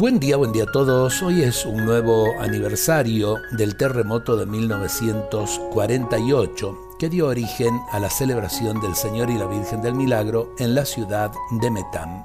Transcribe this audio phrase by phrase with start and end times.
[0.00, 1.20] Buen día, buen día a todos.
[1.20, 8.80] Hoy es un nuevo aniversario del terremoto de 1948 que dio origen a la celebración
[8.80, 12.22] del Señor y la Virgen del Milagro en la ciudad de Metam.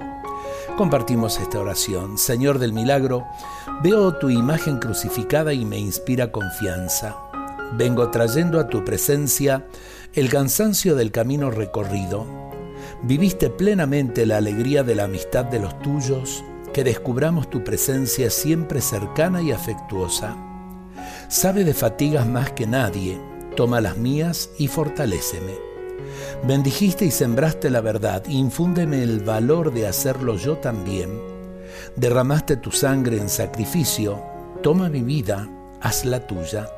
[0.78, 2.16] Compartimos esta oración.
[2.16, 3.26] Señor del Milagro,
[3.82, 7.14] veo tu imagen crucificada y me inspira confianza.
[7.74, 9.66] Vengo trayendo a tu presencia
[10.14, 12.24] el cansancio del camino recorrido.
[13.02, 16.42] Viviste plenamente la alegría de la amistad de los tuyos,
[16.76, 20.36] que descubramos tu presencia siempre cercana y afectuosa.
[21.26, 23.18] Sabe de fatigas más que nadie,
[23.56, 25.54] toma las mías y fortaléceme.
[26.46, 31.18] Bendijiste y sembraste la verdad, infúndeme el valor de hacerlo yo también.
[31.96, 34.20] Derramaste tu sangre en sacrificio,
[34.62, 35.48] toma mi vida,
[35.80, 36.68] haz la tuya.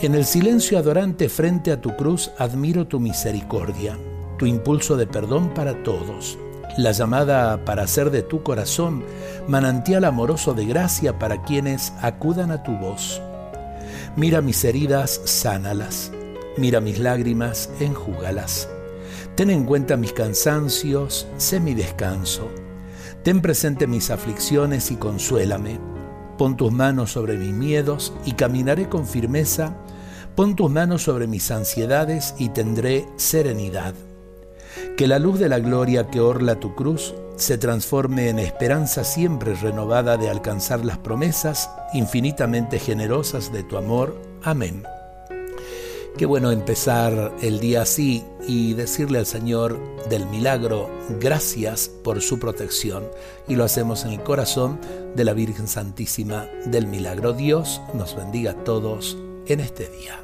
[0.00, 3.96] En el silencio adorante frente a tu cruz admiro tu misericordia,
[4.38, 6.36] tu impulso de perdón para todos,
[6.76, 9.04] la llamada para hacer de tu corazón
[9.46, 13.22] manantial amoroso de gracia para quienes acudan a tu voz.
[14.16, 16.12] Mira mis heridas, sánalas.
[16.56, 18.68] Mira mis lágrimas, enjúgalas.
[19.34, 22.48] Ten en cuenta mis cansancios, sé mi descanso.
[23.24, 25.80] Ten presente mis aflicciones y consuélame.
[26.38, 29.76] Pon tus manos sobre mis miedos y caminaré con firmeza.
[30.36, 33.94] Pon tus manos sobre mis ansiedades y tendré serenidad.
[34.96, 39.54] Que la luz de la gloria que orla tu cruz se transforme en esperanza siempre
[39.54, 44.16] renovada de alcanzar las promesas infinitamente generosas de tu amor.
[44.42, 44.84] Amén.
[46.16, 50.88] Qué bueno empezar el día así y decirle al Señor del milagro
[51.18, 53.08] gracias por su protección.
[53.48, 54.78] Y lo hacemos en el corazón
[55.16, 57.32] de la Virgen Santísima del Milagro.
[57.32, 60.23] Dios nos bendiga a todos en este día.